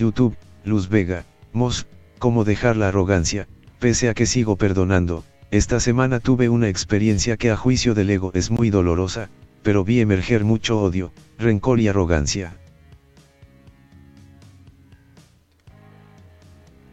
[0.00, 0.34] YouTube,
[0.64, 1.86] Luz Vega, Mos,
[2.18, 3.46] cómo dejar la arrogancia,
[3.78, 8.30] pese a que sigo perdonando, esta semana tuve una experiencia que a juicio del ego
[8.34, 9.28] es muy dolorosa,
[9.62, 12.56] pero vi emerger mucho odio, rencor y arrogancia.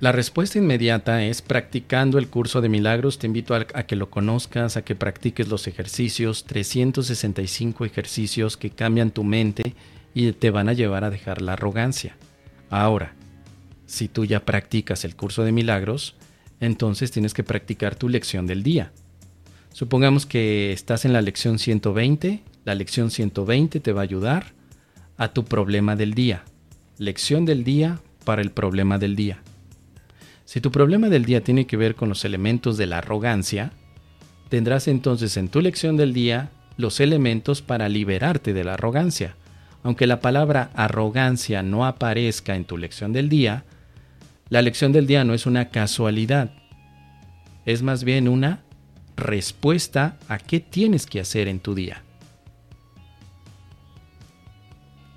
[0.00, 3.18] La respuesta inmediata es practicando el curso de milagros.
[3.18, 9.10] Te invito a, que lo conozcas, a que practiques los ejercicios, 365 ejercicios que cambian
[9.10, 9.74] tu mente
[10.14, 12.16] y te van a llevar a dejar la arrogancia.
[12.70, 13.14] Ahora,
[13.86, 16.16] si tú ya practicas el curso de milagros,
[16.60, 18.92] entonces tienes que practicar tu lección del día.
[19.72, 24.52] Supongamos que estás en la lección 120, la lección 120 te va a ayudar
[25.16, 26.44] a tu problema del día.
[26.98, 29.42] Lección del día para el problema del día.
[30.44, 33.72] Si tu problema del día tiene que ver con los elementos de la arrogancia,
[34.48, 39.36] tendrás entonces en tu lección del día los elementos para liberarte de la arrogancia.
[39.84, 43.64] Aunque la palabra arrogancia no aparezca en tu lección del día,
[44.48, 46.50] la lección del día no es una casualidad,
[47.66, 48.62] es más bien una
[49.14, 52.02] respuesta a qué tienes que hacer en tu día.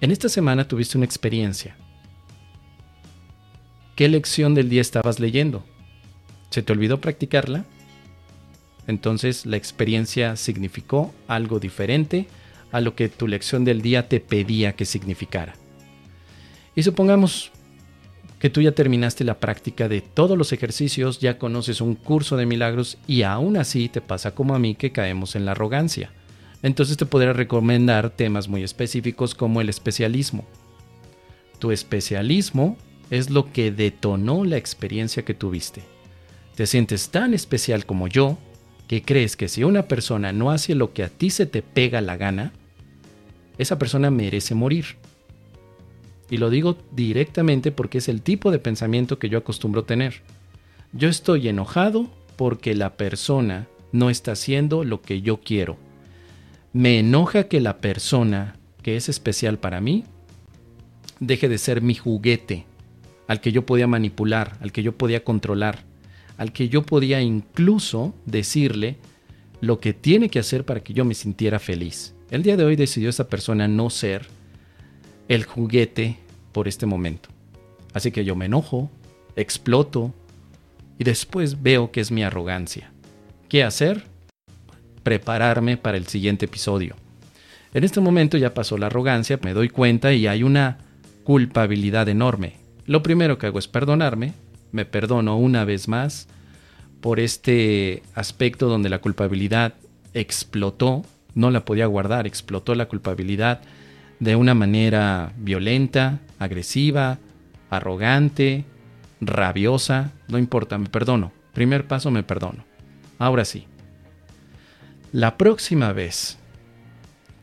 [0.02, 1.78] En esta semana tuviste una experiencia.
[3.96, 5.66] ¿Qué lección del día estabas leyendo?
[6.50, 7.64] ¿Se te olvidó practicarla?
[8.86, 12.28] Entonces la experiencia significó algo diferente
[12.72, 15.56] a lo que tu lección del día te pedía que significara.
[16.76, 17.52] Y supongamos
[18.40, 22.46] que tú ya terminaste la práctica de todos los ejercicios, ya conoces un curso de
[22.46, 26.12] milagros y aún así te pasa como a mí que caemos en la arrogancia.
[26.62, 30.46] Entonces te podría recomendar temas muy específicos como el especialismo.
[31.60, 32.78] Tu especialismo
[33.10, 35.82] es lo que detonó la experiencia que tuviste.
[36.56, 38.38] Te sientes tan especial como yo
[38.88, 42.02] que crees que si una persona no hace lo que a ti se te pega
[42.02, 42.54] la gana,
[43.58, 44.98] esa persona merece morir.
[46.30, 50.22] Y lo digo directamente porque es el tipo de pensamiento que yo acostumbro tener.
[50.94, 55.78] Yo estoy enojado porque la persona no está haciendo lo que yo quiero.
[56.74, 60.04] Me enoja que la persona que es especial para mí
[61.20, 62.66] deje de ser mi juguete,
[63.28, 65.84] al que yo podía manipular, al que yo podía controlar,
[66.38, 68.98] al que yo podía incluso decirle
[69.60, 72.14] lo que tiene que hacer para que yo me sintiera feliz.
[72.30, 74.28] El día de hoy decidió esa persona no ser
[75.28, 76.18] el juguete
[76.52, 77.30] por este momento.
[77.94, 78.92] Así que yo me enojo,
[79.36, 80.14] exploto
[81.00, 82.92] y después veo que es mi arrogancia.
[83.50, 84.04] ¿Qué hacer?
[85.04, 86.96] Prepararme para el siguiente episodio.
[87.74, 90.80] En este momento ya pasó la arrogancia, me doy cuenta y hay una
[91.24, 92.54] culpabilidad enorme.
[92.86, 94.34] Lo primero que hago es perdonarme,
[94.78, 96.28] me perdono una vez más
[97.02, 99.74] por este aspecto donde la culpabilidad
[100.14, 103.62] explotó, no la podía guardar, explotó la culpabilidad
[104.20, 107.18] de una manera violenta, agresiva,
[107.72, 108.66] arrogante,
[109.20, 111.32] rabiosa, no importa, me perdono.
[111.54, 112.64] Primer paso, me perdono.
[113.18, 113.66] Ahora sí,
[115.12, 116.38] la próxima vez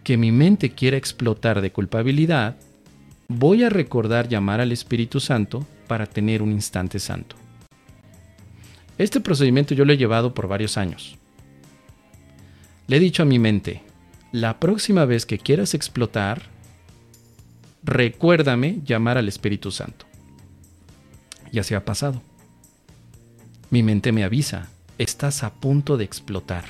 [0.04, 2.54] que mi mente quiera explotar de culpabilidad,
[3.26, 7.36] voy a recordar llamar al Espíritu Santo para tener un instante santo.
[8.98, 11.16] Este procedimiento yo lo he llevado por varios años.
[12.86, 13.82] Le he dicho a mi mente,
[14.30, 16.42] la próxima vez que quieras explotar,
[17.82, 20.06] recuérdame llamar al Espíritu Santo.
[21.50, 22.22] Ya se ha pasado.
[23.70, 24.68] Mi mente me avisa,
[24.98, 26.64] estás a punto de explotar,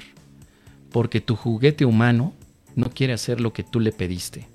[0.91, 2.33] porque tu juguete humano
[2.75, 4.54] no quiere hacer lo que tú le pediste.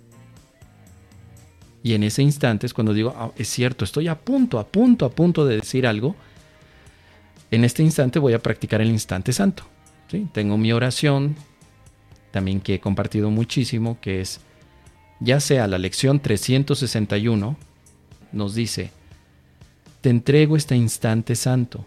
[1.81, 5.06] Y en ese instante es cuando digo, ah, es cierto, estoy a punto, a punto,
[5.06, 6.16] a punto de decir algo.
[7.51, 9.63] En este instante voy a practicar el instante santo.
[10.34, 11.35] Tengo mi oración,
[12.31, 14.41] también que he compartido muchísimo, que es,
[15.19, 17.57] ya sea la lección 361,
[18.31, 18.91] nos dice,
[20.01, 21.84] te entrego este instante santo.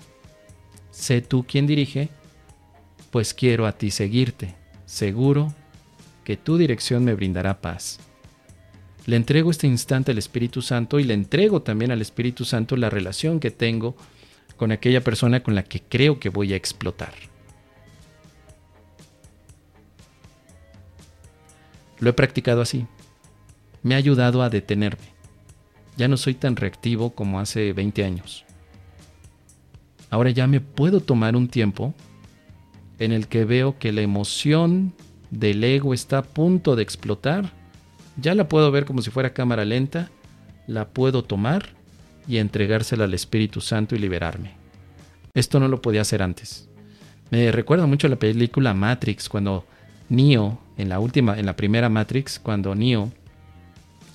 [0.91, 2.11] Sé tú quien dirige,
[3.11, 4.55] pues quiero a ti seguirte,
[4.87, 5.53] seguro
[6.25, 7.99] que tu dirección me brindará paz.
[9.07, 12.89] Le entrego este instante al Espíritu Santo y le entrego también al Espíritu Santo la
[12.89, 13.97] relación que tengo
[14.57, 17.13] con aquella persona con la que creo que voy a explotar.
[21.99, 22.87] Lo he practicado así.
[23.83, 25.13] Me ha ayudado a detenerme.
[25.97, 28.45] Ya no soy tan reactivo como hace 20 años.
[30.11, 31.95] Ahora ya me puedo tomar un tiempo
[32.99, 34.93] en el que veo que la emoción
[35.31, 37.62] del ego está a punto de explotar
[38.17, 40.11] ya la puedo ver como si fuera cámara lenta,
[40.67, 41.71] la puedo tomar
[42.29, 44.53] y entregársela al Espíritu Santo y liberarme.
[45.35, 46.69] Esto no lo podía hacer antes.
[47.31, 49.67] Me recuerda mucho la película Matrix cuando
[50.09, 53.11] Neo en la última en la primera Matrix cuando Neo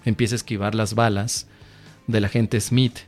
[0.06, 1.48] empieza a esquivar las balas
[2.06, 3.00] del agente Smith.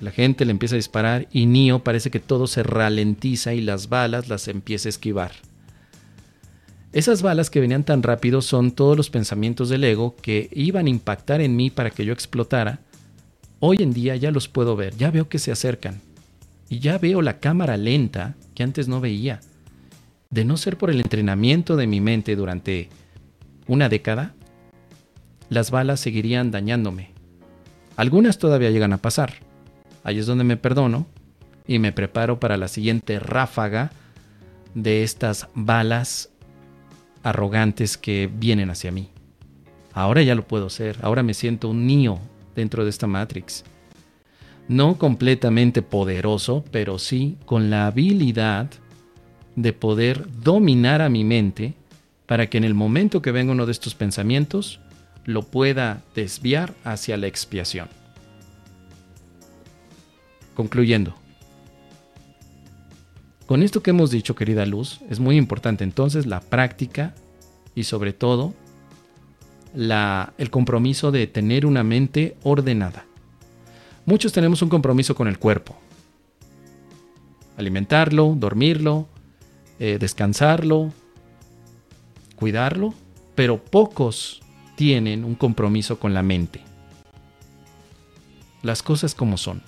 [0.00, 3.88] La gente le empieza a disparar y Neo parece que todo se ralentiza y las
[3.88, 5.32] balas las empieza a esquivar.
[6.94, 10.90] Esas balas que venían tan rápido son todos los pensamientos del ego que iban a
[10.90, 12.78] impactar en mí para que yo explotara.
[13.58, 16.00] Hoy en día ya los puedo ver, ya veo que se acercan.
[16.68, 19.40] Y ya veo la cámara lenta que antes no veía.
[20.30, 22.90] De no ser por el entrenamiento de mi mente durante
[23.66, 24.32] una década,
[25.48, 27.10] las balas seguirían dañándome.
[27.96, 29.34] Algunas todavía llegan a pasar.
[30.04, 31.08] Ahí es donde me perdono
[31.66, 33.90] y me preparo para la siguiente ráfaga
[34.74, 36.30] de estas balas
[37.24, 39.08] arrogantes que vienen hacia mí.
[39.92, 42.20] Ahora ya lo puedo ser, ahora me siento un niño
[42.54, 43.64] dentro de esta Matrix.
[44.68, 48.70] No completamente poderoso, pero sí con la habilidad
[49.56, 51.74] de poder dominar a mi mente
[52.26, 54.80] para que en el momento que venga uno de estos pensamientos
[55.24, 57.88] lo pueda desviar hacia la expiación.
[60.54, 61.14] Concluyendo,
[63.54, 67.14] con esto que hemos dicho, querida Luz, es muy importante entonces la práctica
[67.76, 68.52] y sobre todo
[69.76, 73.06] el compromiso de tener una mente ordenada.
[74.06, 75.76] Muchos tenemos un compromiso con el cuerpo.
[77.56, 79.06] Alimentarlo, dormirlo,
[79.78, 80.92] eh, descansarlo,
[82.34, 82.92] cuidarlo,
[83.36, 84.42] pero pocos
[84.74, 86.60] tienen un compromiso con la mente.
[88.62, 89.62] Las cosas como son.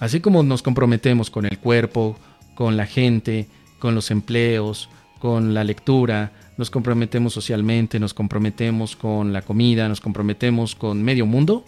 [0.00, 2.16] Así como nos comprometemos con el cuerpo,
[2.54, 3.48] con la gente,
[3.78, 4.88] con los empleos,
[5.18, 11.26] con la lectura, nos comprometemos socialmente, nos comprometemos con la comida, nos comprometemos con medio
[11.26, 11.64] mundo,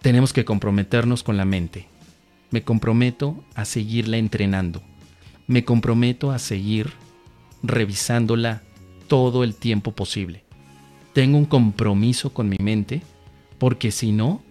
[0.00, 1.86] tenemos que comprometernos con la mente.
[2.50, 4.82] Me comprometo a seguirla entrenando.
[5.46, 6.92] Me comprometo a seguir
[7.62, 8.62] revisándola
[9.08, 10.44] todo el tiempo posible.
[11.14, 13.02] Tengo un compromiso con mi mente
[13.58, 14.42] porque si no,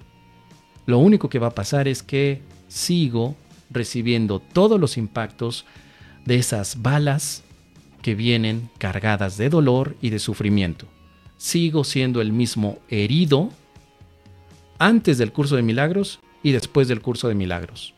[0.86, 3.36] lo único que va a pasar es que sigo
[3.70, 5.66] recibiendo todos los impactos
[6.26, 7.44] de esas balas
[8.02, 10.88] que vienen cargadas de dolor y de sufrimiento.
[11.38, 13.50] Sigo siendo el mismo herido
[14.78, 17.94] antes del curso de milagros y después del curso de milagros.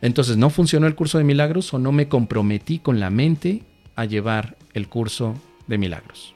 [0.00, 3.62] Entonces, ¿no funcionó el curso de milagros o no me comprometí con la mente
[3.96, 5.34] a llevar el curso
[5.66, 6.32] de milagros?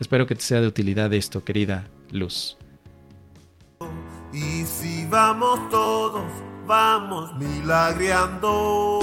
[0.00, 2.56] Espero que te sea de utilidad esto, querida Luz.
[5.20, 6.30] Vamos todos,
[6.64, 9.00] vamos milagreando.